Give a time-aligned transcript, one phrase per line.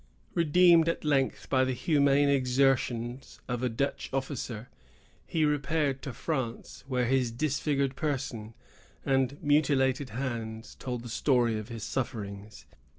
[0.33, 4.67] Redeemed, at length, by the humane exertions of a Dutch officer,
[5.27, 8.55] he repaired to France, where his disfigured person
[9.05, 12.65] and mutilated hands told the story of his sufferings.